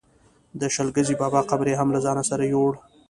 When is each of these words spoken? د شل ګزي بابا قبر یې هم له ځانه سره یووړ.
د 0.59 0.61
شل 0.73 0.87
ګزي 0.95 1.15
بابا 1.21 1.41
قبر 1.49 1.67
یې 1.71 1.75
هم 1.79 1.89
له 1.95 1.99
ځانه 2.05 2.23
سره 2.29 2.43
یووړ. 2.51 2.73